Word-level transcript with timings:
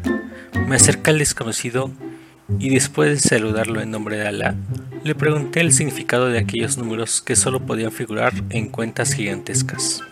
me 0.67 0.77
acerqué 0.77 1.09
al 1.11 1.21
desconocido 1.21 1.91
y 2.59 2.71
después 2.71 3.11
de 3.23 3.29
saludarlo 3.29 3.81
en 3.81 3.91
nombre 3.91 4.17
de 4.17 4.27
Alá, 4.27 4.55
le 5.05 5.15
pregunté 5.15 5.61
el 5.61 5.73
significado 5.73 6.27
de 6.27 6.39
aquellos 6.39 6.77
números 6.77 7.23
que 7.23 7.37
solo 7.37 7.61
podían 7.61 7.93
figurar 7.93 8.33
en 8.51 8.69
cuentas 8.69 9.15
gigantescas. 9.15 10.03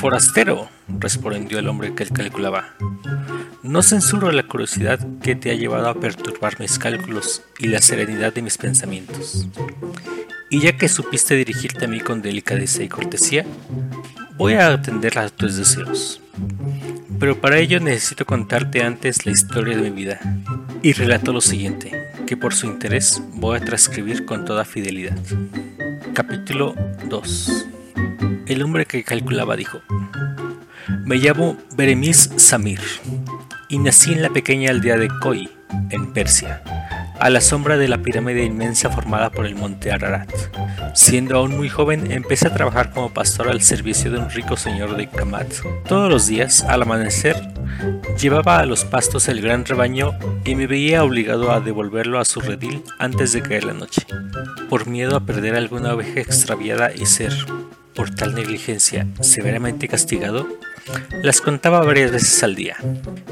Forastero, 0.00 0.68
respondió 0.98 1.58
el 1.58 1.68
hombre 1.68 1.94
que 1.94 2.04
él 2.04 2.10
calculaba. 2.10 2.74
No 3.62 3.82
censuro 3.82 4.32
la 4.32 4.44
curiosidad 4.44 4.98
que 5.22 5.34
te 5.34 5.50
ha 5.50 5.54
llevado 5.54 5.88
a 5.88 6.00
perturbar 6.00 6.58
mis 6.58 6.78
cálculos 6.78 7.42
y 7.58 7.68
la 7.68 7.82
serenidad 7.82 8.32
de 8.32 8.42
mis 8.42 8.56
pensamientos. 8.56 9.46
Y 10.48 10.60
ya 10.60 10.76
que 10.76 10.88
supiste 10.88 11.36
dirigirte 11.36 11.84
a 11.84 11.88
mí 11.88 12.00
con 12.00 12.22
delicadeza 12.22 12.82
y 12.82 12.88
cortesía, 12.88 13.44
voy 14.36 14.54
a 14.54 14.72
atender 14.72 15.18
a 15.18 15.28
tus 15.28 15.56
deseos. 15.56 16.20
Pero 17.20 17.38
para 17.38 17.58
ello 17.58 17.78
necesito 17.80 18.24
contarte 18.24 18.82
antes 18.82 19.26
la 19.26 19.32
historia 19.32 19.76
de 19.76 19.90
mi 19.90 19.90
vida. 19.90 20.18
Y 20.82 20.94
relato 20.94 21.34
lo 21.34 21.42
siguiente, 21.42 21.92
que 22.26 22.38
por 22.38 22.54
su 22.54 22.66
interés 22.66 23.22
voy 23.34 23.58
a 23.58 23.60
transcribir 23.60 24.24
con 24.24 24.46
toda 24.46 24.64
fidelidad. 24.64 25.16
Capítulo 26.14 26.74
2 27.08 27.66
El 28.46 28.62
hombre 28.62 28.86
que 28.86 29.04
calculaba 29.04 29.54
dijo, 29.54 29.82
Me 31.04 31.16
llamo 31.16 31.58
Beremis 31.76 32.30
Samir 32.36 32.80
y 33.68 33.78
nací 33.78 34.14
en 34.14 34.22
la 34.22 34.30
pequeña 34.30 34.70
aldea 34.70 34.96
de 34.96 35.08
Koi, 35.20 35.50
en 35.90 36.14
Persia 36.14 36.62
a 37.20 37.28
la 37.28 37.42
sombra 37.42 37.76
de 37.76 37.86
la 37.86 37.98
pirámide 37.98 38.44
inmensa 38.44 38.88
formada 38.88 39.30
por 39.30 39.44
el 39.44 39.54
monte 39.54 39.92
Ararat. 39.92 40.32
Siendo 40.94 41.36
aún 41.36 41.56
muy 41.56 41.68
joven, 41.68 42.10
empecé 42.10 42.48
a 42.48 42.54
trabajar 42.54 42.90
como 42.90 43.12
pastor 43.12 43.48
al 43.48 43.62
servicio 43.62 44.10
de 44.10 44.18
un 44.18 44.30
rico 44.30 44.56
señor 44.56 44.96
de 44.96 45.08
Kamat. 45.08 45.52
Todos 45.86 46.10
los 46.10 46.26
días, 46.26 46.62
al 46.62 46.82
amanecer, 46.82 47.36
llevaba 48.20 48.58
a 48.58 48.66
los 48.66 48.84
pastos 48.84 49.28
el 49.28 49.40
gran 49.40 49.64
rebaño 49.64 50.12
y 50.44 50.54
me 50.54 50.66
veía 50.66 51.04
obligado 51.04 51.52
a 51.52 51.60
devolverlo 51.60 52.18
a 52.18 52.24
su 52.24 52.40
redil 52.40 52.82
antes 52.98 53.32
de 53.32 53.42
caer 53.42 53.64
la 53.64 53.74
noche, 53.74 54.06
por 54.68 54.86
miedo 54.86 55.16
a 55.16 55.20
perder 55.20 55.54
alguna 55.54 55.94
oveja 55.94 56.20
extraviada 56.20 56.92
y 56.94 57.06
ser, 57.06 57.32
por 57.94 58.10
tal 58.14 58.34
negligencia, 58.34 59.06
severamente 59.20 59.88
castigado 59.88 60.46
las 61.22 61.40
contaba 61.40 61.82
varias 61.82 62.12
veces 62.12 62.42
al 62.42 62.54
día, 62.54 62.76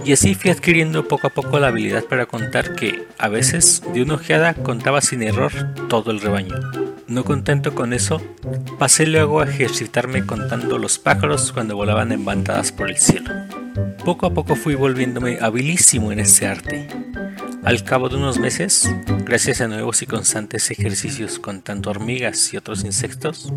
y 0.04 0.12
así 0.12 0.34
fui 0.34 0.50
adquiriendo 0.50 1.08
poco 1.08 1.28
a 1.28 1.30
poco 1.30 1.58
la 1.58 1.68
habilidad 1.68 2.04
para 2.04 2.26
contar 2.26 2.74
que, 2.74 3.06
a 3.18 3.28
veces, 3.28 3.82
de 3.92 4.02
una 4.02 4.14
ojeada 4.14 4.54
contaba 4.54 5.00
sin 5.00 5.22
error 5.22 5.52
todo 5.88 6.10
el 6.10 6.20
rebaño. 6.20 6.54
No 7.06 7.24
contento 7.24 7.74
con 7.74 7.92
eso, 7.92 8.20
pasé 8.78 9.06
luego 9.06 9.40
a 9.40 9.48
ejercitarme 9.48 10.26
contando 10.26 10.76
los 10.78 10.98
pájaros 10.98 11.52
cuando 11.52 11.74
volaban 11.74 12.12
en 12.12 12.24
bandadas 12.24 12.70
por 12.70 12.90
el 12.90 12.98
cielo. 12.98 13.30
Poco 14.04 14.26
a 14.26 14.34
poco 14.34 14.56
fui 14.56 14.74
volviéndome 14.74 15.38
habilísimo 15.40 16.12
en 16.12 16.20
este 16.20 16.46
arte. 16.46 16.88
Al 17.68 17.84
cabo 17.84 18.08
de 18.08 18.16
unos 18.16 18.38
meses, 18.38 18.90
gracias 19.26 19.60
a 19.60 19.68
nuevos 19.68 20.00
y 20.00 20.06
constantes 20.06 20.70
ejercicios 20.70 21.38
contando 21.38 21.90
hormigas 21.90 22.54
y 22.54 22.56
otros 22.56 22.82
insectos, 22.82 23.52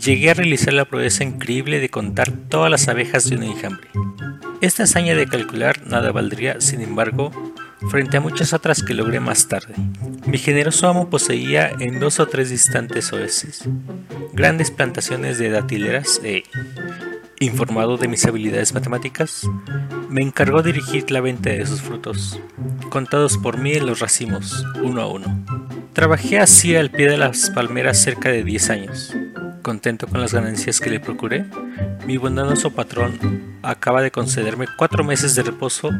llegué 0.00 0.30
a 0.30 0.34
realizar 0.34 0.74
la 0.74 0.84
proeza 0.84 1.24
increíble 1.24 1.80
de 1.80 1.88
contar 1.88 2.30
todas 2.30 2.70
las 2.70 2.86
abejas 2.86 3.28
de 3.28 3.34
un 3.34 3.42
enjambre. 3.42 3.88
Esta 4.60 4.84
hazaña 4.84 5.16
de 5.16 5.26
calcular 5.26 5.84
nada 5.88 6.12
valdría, 6.12 6.60
sin 6.60 6.82
embargo, 6.82 7.32
frente 7.90 8.18
a 8.18 8.20
muchas 8.20 8.52
otras 8.52 8.84
que 8.84 8.94
logré 8.94 9.18
más 9.18 9.48
tarde. 9.48 9.74
Mi 10.26 10.38
generoso 10.38 10.86
amo 10.86 11.10
poseía 11.10 11.68
en 11.80 11.98
dos 11.98 12.20
o 12.20 12.28
tres 12.28 12.48
distantes 12.48 13.12
oeces 13.12 13.68
grandes 14.32 14.70
plantaciones 14.70 15.38
de 15.38 15.50
datileras 15.50 16.20
e, 16.24 16.44
informado 17.40 17.96
de 17.96 18.06
mis 18.06 18.26
habilidades 18.26 18.74
matemáticas, 18.74 19.48
me 20.10 20.22
encargó 20.22 20.62
dirigir 20.62 21.10
la 21.10 21.22
venta 21.22 21.50
de 21.50 21.64
sus 21.64 21.80
frutos, 21.80 22.38
contados 22.90 23.38
por 23.38 23.56
mí 23.56 23.72
en 23.72 23.86
los 23.86 24.00
racimos, 24.00 24.64
uno 24.82 25.00
a 25.00 25.06
uno. 25.06 25.44
Trabajé 25.94 26.38
así 26.38 26.76
al 26.76 26.90
pie 26.90 27.08
de 27.08 27.16
las 27.16 27.50
palmeras 27.50 27.98
cerca 27.98 28.30
de 28.30 28.44
10 28.44 28.70
años. 28.70 29.16
Contento 29.62 30.06
con 30.06 30.20
las 30.20 30.32
ganancias 30.32 30.80
que 30.80 30.90
le 30.90 31.00
procuré, 31.00 31.44
mi 32.06 32.16
bondadoso 32.16 32.70
patrón 32.70 33.58
acaba 33.62 34.00
de 34.00 34.10
concederme 34.10 34.66
cuatro 34.78 35.04
meses 35.04 35.34
de 35.34 35.42
reposo 35.42 35.90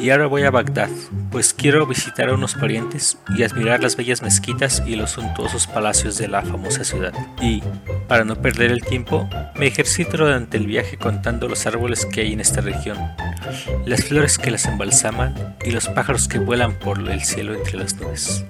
y 0.00 0.10
ahora 0.10 0.26
voy 0.26 0.42
a 0.42 0.50
Bagdad, 0.50 0.88
pues 1.30 1.52
quiero 1.52 1.86
visitar 1.86 2.30
a 2.30 2.34
unos 2.34 2.54
parientes 2.54 3.18
y 3.36 3.42
admirar 3.42 3.82
las 3.82 3.96
bellas 3.96 4.22
mezquitas 4.22 4.82
y 4.86 4.96
los 4.96 5.10
suntuosos 5.12 5.66
palacios 5.66 6.16
de 6.16 6.28
la 6.28 6.42
famosa 6.42 6.84
ciudad. 6.84 7.12
Y, 7.40 7.62
para 8.08 8.24
no 8.24 8.40
perder 8.40 8.70
el 8.70 8.82
tiempo, 8.82 9.28
me 9.56 9.66
ejercito 9.66 10.16
durante 10.16 10.56
el 10.56 10.66
viaje 10.66 10.96
contando 10.96 11.48
los 11.48 11.66
árboles 11.66 12.06
que 12.06 12.22
hay 12.22 12.32
en 12.32 12.40
esta 12.40 12.60
región, 12.60 12.98
las 13.84 14.04
flores 14.04 14.38
que 14.38 14.50
las 14.50 14.64
embalsaman 14.66 15.56
y 15.64 15.70
los 15.70 15.88
pájaros 15.88 16.28
que 16.28 16.38
vuelan 16.38 16.78
por 16.78 16.98
el 16.98 17.22
cielo 17.22 17.54
entre 17.54 17.78
las 17.78 17.94
nubes. 17.96 18.44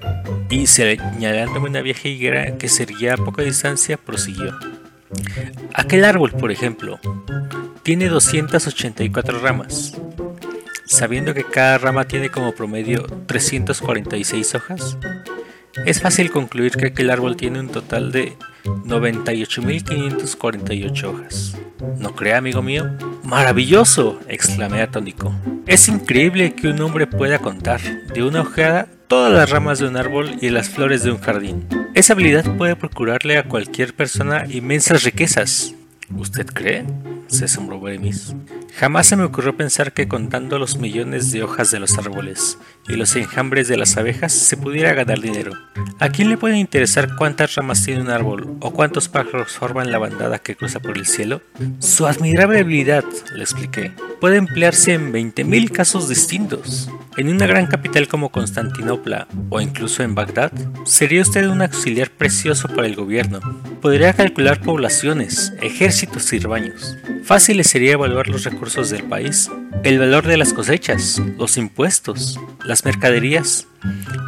Y 0.49 0.67
señalándome 0.67 1.69
una 1.69 1.81
vieja 1.81 2.07
higuera 2.07 2.57
que 2.57 2.69
seguía 2.69 3.15
a 3.15 3.17
poca 3.17 3.41
distancia, 3.41 3.97
prosiguió. 3.97 4.52
Aquel 5.73 6.05
árbol, 6.05 6.31
por 6.31 6.51
ejemplo, 6.51 6.99
tiene 7.83 8.07
284 8.07 9.39
ramas. 9.39 9.97
Sabiendo 10.85 11.33
que 11.33 11.43
cada 11.43 11.77
rama 11.77 12.05
tiene 12.05 12.29
como 12.29 12.53
promedio 12.53 13.03
346 13.25 14.55
hojas, 14.55 14.97
es 15.85 16.01
fácil 16.01 16.31
concluir 16.31 16.73
que 16.73 16.87
aquel 16.87 17.09
árbol 17.09 17.35
tiene 17.35 17.59
un 17.59 17.69
total 17.69 18.11
de 18.11 18.37
98.548 18.63 21.03
hojas. 21.03 21.57
¿No 21.97 22.15
cree, 22.15 22.35
amigo 22.35 22.61
mío? 22.61 22.85
¡Maravilloso! 23.23 24.19
exclamé 24.27 24.81
atónico. 24.81 25.33
Es 25.65 25.87
increíble 25.87 26.53
que 26.53 26.67
un 26.67 26.81
hombre 26.81 27.07
pueda 27.07 27.39
contar 27.39 27.81
de 27.81 28.23
una 28.23 28.41
hojeada 28.41 28.87
todas 29.13 29.31
las 29.31 29.51
ramas 29.51 29.77
de 29.77 29.87
un 29.87 29.95
árbol 29.95 30.37
y 30.41 30.49
las 30.49 30.71
flores 30.71 31.03
de 31.03 31.11
un 31.11 31.19
jardín. 31.19 31.67
Esa 31.93 32.13
habilidad 32.13 32.57
puede 32.57 32.75
procurarle 32.75 33.37
a 33.37 33.43
cualquier 33.43 33.93
persona 33.93 34.45
inmensas 34.49 35.03
riquezas. 35.03 35.75
¿Usted 36.17 36.47
cree? 36.47 36.83
se 37.27 37.45
asombró 37.45 37.79
Beremis. 37.79 38.33
Jamás 38.75 39.05
se 39.05 39.15
me 39.15 39.23
ocurrió 39.23 39.55
pensar 39.55 39.93
que 39.93 40.07
contando 40.07 40.57
los 40.57 40.77
millones 40.77 41.31
de 41.31 41.43
hojas 41.43 41.69
de 41.69 41.79
los 41.79 41.95
árboles 41.99 42.57
y 42.87 42.95
los 42.95 43.15
enjambres 43.15 43.67
de 43.67 43.77
las 43.77 43.97
abejas 43.97 44.33
se 44.33 44.57
pudiera 44.57 44.93
ganar 44.93 45.21
dinero. 45.21 45.51
¿A 45.99 46.09
quién 46.09 46.29
le 46.29 46.37
puede 46.37 46.57
interesar 46.57 47.15
cuántas 47.15 47.53
ramas 47.53 47.85
tiene 47.85 48.01
un 48.01 48.09
árbol 48.09 48.57
o 48.61 48.71
cuántos 48.73 49.09
pájaros 49.09 49.51
forman 49.51 49.91
la 49.91 49.99
bandada 49.99 50.39
que 50.39 50.55
cruza 50.55 50.79
por 50.79 50.97
el 50.97 51.05
cielo? 51.05 51.41
Su 51.77 52.07
admirable 52.07 52.61
habilidad, 52.61 53.05
le 53.35 53.43
expliqué, 53.43 53.91
puede 54.19 54.37
emplearse 54.37 54.93
en 54.93 55.13
20.000 55.13 55.69
casos 55.69 56.09
distintos. 56.09 56.89
En 57.15 57.29
una 57.29 57.45
gran 57.45 57.67
capital 57.67 58.07
como 58.07 58.31
Constantinopla 58.31 59.27
o 59.49 59.61
incluso 59.61 60.01
en 60.01 60.15
Bagdad, 60.15 60.51
sería 60.83 61.21
usted 61.21 61.47
un 61.47 61.61
auxiliar 61.61 62.09
precioso 62.09 62.67
para 62.69 62.87
el 62.87 62.95
gobierno. 62.95 63.39
Podría 63.81 64.13
calcular 64.13 64.61
poblaciones, 64.61 65.53
ejércitos 65.61 66.33
y 66.33 66.39
rebaños. 66.39 66.97
Fácil 67.23 67.63
sería 67.63 67.93
evaluar 67.93 68.27
los 68.27 68.43
recursos 68.43 68.62
del 68.63 69.03
país, 69.03 69.51
el 69.83 69.99
valor 69.99 70.25
de 70.25 70.37
las 70.37 70.53
cosechas, 70.53 71.21
los 71.37 71.57
impuestos, 71.57 72.39
las 72.63 72.85
mercaderías 72.85 73.67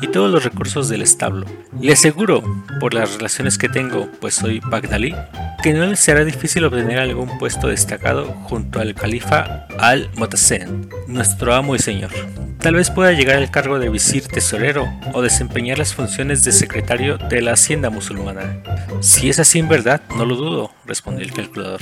y 0.02 0.08
todos 0.08 0.30
los 0.30 0.44
recursos 0.44 0.90
del 0.90 1.02
establo. 1.02 1.46
Le 1.80 1.94
aseguro, 1.94 2.44
por 2.82 2.94
las 2.94 3.16
relaciones 3.16 3.58
que 3.58 3.70
tengo, 3.70 4.10
pues 4.20 4.36
soy 4.36 4.60
bagdalí, 4.60 5.16
que 5.64 5.74
no 5.74 5.86
le 5.86 5.96
será 5.96 6.26
difícil 6.26 6.66
obtener 6.66 7.00
algún 7.00 7.38
puesto 7.40 7.70
destacado 7.70 8.26
junto 8.44 8.82
al 8.82 8.94
califa 8.94 9.68
al-Motasen, 9.80 10.90
nuestro 11.08 11.54
amo 11.54 11.74
y 11.76 11.80
señor. 11.80 12.12
Tal 12.60 12.76
vez 12.76 12.92
pueda 12.92 13.14
llegar 13.14 13.38
al 13.38 13.52
cargo 13.52 13.80
de 13.80 13.90
visir 13.90 14.28
tesorero 14.28 14.86
o 15.14 15.22
desempeñar 15.22 15.78
las 15.78 15.94
funciones 15.94 16.44
de 16.44 16.52
secretario 16.52 17.18
de 17.18 17.42
la 17.42 17.54
hacienda 17.54 17.90
musulmana. 17.90 18.62
Si 19.00 19.30
es 19.30 19.40
así 19.40 19.60
en 19.60 19.70
verdad, 19.70 20.02
no 20.18 20.26
lo 20.26 20.36
dudo, 20.36 20.72
respondió 20.86 21.26
el 21.26 21.32
calculador. 21.32 21.80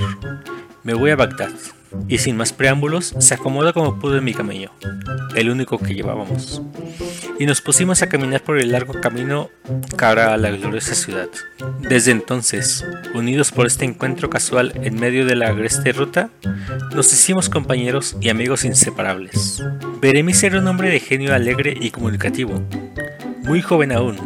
Me 0.84 0.94
voy 0.94 1.10
a 1.10 1.16
Bagdad. 1.16 1.50
Y 2.08 2.18
sin 2.18 2.38
más 2.38 2.54
preámbulos, 2.54 3.14
se 3.20 3.34
acomodó 3.34 3.74
como 3.74 4.00
pudo 4.00 4.18
en 4.18 4.24
mi 4.24 4.34
camello, 4.34 4.72
el 5.36 5.50
único 5.50 5.78
que 5.78 5.94
llevábamos, 5.94 6.62
y 7.40 7.46
nos 7.46 7.62
pusimos 7.62 8.02
a 8.02 8.08
caminar 8.08 8.42
por 8.42 8.60
el 8.60 8.72
largo 8.72 9.00
camino 9.00 9.50
cara 9.96 10.34
a 10.34 10.38
la 10.38 10.52
gloriosa 10.52 10.96
ciudad. 10.96 11.30
Desde 11.80 12.12
entonces, 12.12 12.86
unidos 13.14 13.52
por 13.52 13.68
este 13.68 13.86
encuentro 13.86 14.30
casual 14.30 14.74
en 14.84 15.00
medio 15.00 15.26
de 15.26 15.36
la 15.36 15.50
agreste 15.50 15.92
ruta, 15.92 16.30
nos 16.94 17.12
hicimos 17.14 17.50
compañeros 17.50 18.16
y 18.22 18.30
amigos 18.30 18.66
inseparables. 18.66 19.64
Beremis 20.02 20.44
era 20.44 20.60
un 20.60 20.68
hombre 20.68 20.90
de 20.90 21.00
genio 21.00 21.34
alegre 21.34 21.76
y 21.80 21.92
comunicativo, 21.92 22.62
muy 23.44 23.62
joven 23.62 23.92
aún, 23.92 24.18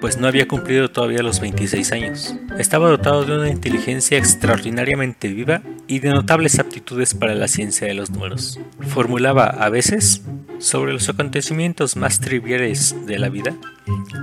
pues 0.00 0.18
no 0.18 0.26
había 0.26 0.48
cumplido 0.48 0.90
todavía 0.90 1.22
los 1.22 1.40
26 1.40 1.92
años. 1.92 2.34
Estaba 2.58 2.88
dotado 2.88 3.24
de 3.24 3.38
una 3.38 3.50
inteligencia 3.50 4.18
extraordinariamente 4.18 5.28
viva 5.28 5.62
y 5.86 5.98
de 5.98 6.10
notables 6.10 6.58
aptitudes 6.58 7.14
para 7.14 7.34
la 7.34 7.48
ciencia 7.48 7.86
de 7.86 7.94
los 7.94 8.10
números. 8.10 8.58
Formulaba 8.88 9.46
a 9.46 9.68
veces, 9.68 10.22
sobre 10.58 10.92
los 10.92 11.08
acontecimientos 11.08 11.96
más 11.96 12.20
triviales 12.20 12.94
de 13.06 13.18
la 13.18 13.28
vida, 13.28 13.54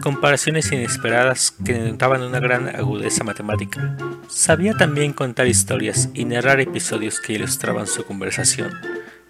comparaciones 0.01 0.71
inesperadas 0.71 1.51
que 1.65 1.73
denotaban 1.73 2.23
una 2.23 2.39
gran 2.39 2.75
agudeza 2.75 3.23
matemática. 3.23 3.97
Sabía 4.29 4.73
también 4.73 5.13
contar 5.13 5.47
historias 5.47 6.09
y 6.13 6.25
narrar 6.25 6.59
episodios 6.59 7.19
que 7.19 7.33
ilustraban 7.33 7.87
su 7.87 8.03
conversación 8.05 8.71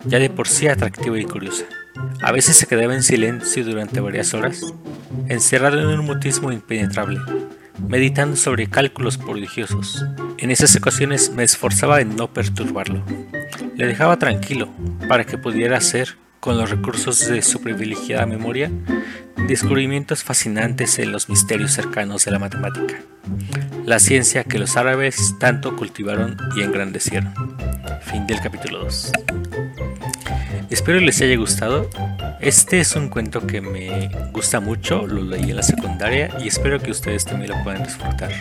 ya 0.06 0.20
de 0.20 0.30
por 0.30 0.48
sí 0.48 0.68
atractiva 0.68 1.20
y 1.20 1.26
curiosa. 1.26 1.66
A 2.22 2.32
veces 2.32 2.56
se 2.56 2.68
quedaba 2.68 2.94
en 2.94 3.04
silencio 3.04 3.64
durante 3.64 4.00
varias 4.00 4.34
horas, 4.34 4.62
encerrado 5.30 5.80
en 5.80 6.00
un 6.00 6.06
mutismo 6.06 6.51
impenetrable, 6.51 7.19
meditando 7.88 8.36
sobre 8.36 8.69
cálculos 8.69 9.18
prodigiosos. 9.18 10.06
En 10.38 10.51
esas 10.51 10.75
ocasiones 10.75 11.31
me 11.31 11.44
esforzaba 11.44 12.01
en 12.01 12.15
no 12.15 12.33
perturbarlo. 12.33 13.04
Le 13.75 13.86
dejaba 13.86 14.18
tranquilo 14.18 14.69
para 15.07 15.25
que 15.25 15.38
pudiera 15.38 15.77
hacer, 15.77 16.18
con 16.39 16.57
los 16.57 16.69
recursos 16.69 17.27
de 17.27 17.42
su 17.42 17.62
privilegiada 17.62 18.25
memoria, 18.25 18.71
descubrimientos 19.48 20.24
fascinantes 20.24 21.00
en 21.00 21.12
los 21.12 21.30
misterios 21.30 21.71
cercanos 21.71 22.25
de 22.25 22.31
la 22.31 22.39
matemática, 22.39 23.01
la 23.86 24.00
ciencia 24.00 24.44
que 24.44 24.59
los 24.59 24.77
árabes 24.77 25.36
tanto 25.39 25.75
cultivaron 25.75 26.38
y 26.56 26.62
engrandecieron. 26.62 27.33
Fin 28.01 28.27
del 28.27 28.39
capítulo 28.42 28.80
2. 28.80 29.12
Espero 30.69 31.00
les 31.00 31.21
haya 31.21 31.38
gustado. 31.38 31.89
Este 32.39 32.80
es 32.80 32.95
un 32.95 33.10
cuento 33.10 33.48
que 33.48 33.62
me 33.62 34.10
gusta 34.31 34.60
mucho, 34.60 35.07
lo 35.07 35.24
leí 35.24 35.50
en 35.50 35.56
la 35.56 35.63
secundaria 35.63 36.30
y 36.39 36.48
espero 36.48 36.80
que 36.80 36.92
ustedes 36.92 37.25
también 37.25 37.51
lo 37.51 37.63
puedan 37.63 37.84
disfrutar. 37.84 38.31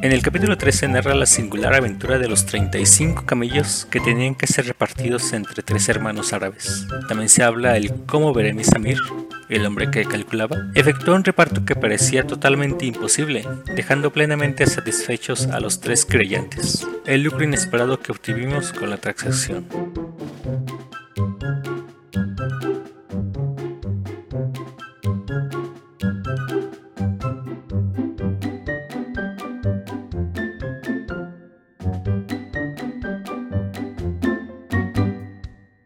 En 0.00 0.10
el 0.10 0.22
capítulo 0.22 0.56
3 0.56 0.74
se 0.74 0.88
narra 0.88 1.14
la 1.14 1.26
singular 1.26 1.74
aventura 1.74 2.18
de 2.18 2.28
los 2.28 2.46
35 2.46 3.26
camellos 3.26 3.86
que 3.90 4.00
tenían 4.00 4.34
que 4.34 4.46
ser 4.46 4.66
repartidos 4.66 5.34
entre 5.34 5.62
tres 5.62 5.88
hermanos 5.90 6.32
árabes. 6.32 6.86
También 7.08 7.28
se 7.28 7.42
habla 7.42 7.76
el 7.76 7.92
cómo 8.06 8.32
Berenice 8.32 8.72
Amir, 8.74 8.98
el 9.50 9.66
hombre 9.66 9.90
que 9.90 10.06
calculaba, 10.06 10.56
efectuó 10.74 11.14
un 11.14 11.24
reparto 11.24 11.66
que 11.66 11.76
parecía 11.76 12.26
totalmente 12.26 12.86
imposible, 12.86 13.46
dejando 13.76 14.12
plenamente 14.12 14.66
satisfechos 14.66 15.46
a 15.48 15.60
los 15.60 15.80
tres 15.80 16.06
creyentes. 16.06 16.86
El 17.04 17.22
lucro 17.22 17.44
inesperado 17.44 18.00
que 18.00 18.12
obtuvimos 18.12 18.72
con 18.72 18.88
la 18.88 18.96
transacción. 18.96 19.66